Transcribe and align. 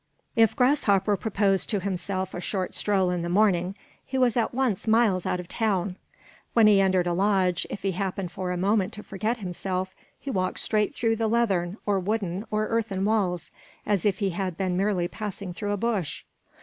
If 0.35 0.55
Grasshopper 0.55 1.15
proposed 1.15 1.69
to 1.69 1.79
himself 1.79 2.33
a 2.33 2.41
short 2.41 2.73
stroll 2.73 3.11
in 3.11 3.21
the 3.21 3.29
morning, 3.29 3.75
he 4.03 4.17
was 4.17 4.35
at 4.35 4.51
once 4.51 4.87
miles 4.87 5.27
out 5.27 5.39
of 5.39 5.47
town. 5.47 5.95
When 6.53 6.65
he 6.65 6.81
entered 6.81 7.05
a 7.05 7.13
lodge, 7.13 7.67
if 7.69 7.83
he 7.83 7.91
happened 7.91 8.31
for 8.31 8.49
a 8.51 8.57
moment 8.57 8.93
to 8.93 9.03
forget 9.03 9.37
himself, 9.37 9.93
he 10.19 10.31
walked 10.31 10.57
straight 10.59 10.95
through 10.95 11.17
the 11.17 11.27
leathern, 11.27 11.77
or 11.85 11.99
wooden, 11.99 12.45
or 12.49 12.65
earthen 12.65 13.05
walls, 13.05 13.51
as 13.85 14.03
if 14.03 14.17
he 14.17 14.31
had 14.31 14.57
been 14.57 14.75
merely 14.75 15.07
passing 15.07 15.51
through 15.51 15.71
a 15.71 15.77
bush. 15.77 16.23